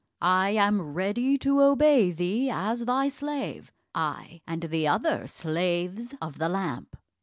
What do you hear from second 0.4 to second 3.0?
am ready to obey thee as